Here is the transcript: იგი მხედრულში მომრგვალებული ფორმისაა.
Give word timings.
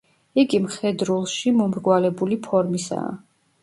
იგი 0.43 0.59
მხედრულში 0.63 1.55
მომრგვალებული 1.61 2.43
ფორმისაა. 2.51 3.19